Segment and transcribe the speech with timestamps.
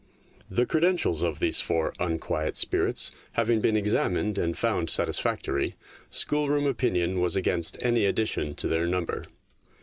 [0.49, 5.75] The credentials of these four unquiet spirits having been examined and found satisfactory,
[6.09, 9.25] schoolroom opinion was against any addition to their number.